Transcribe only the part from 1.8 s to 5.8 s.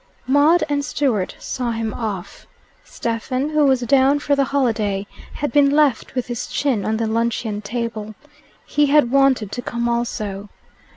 off. Stephen, who was down for the holiday, had been